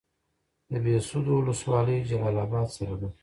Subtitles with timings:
[0.69, 3.09] د بهسودو ولسوالۍ جلال اباد سره ده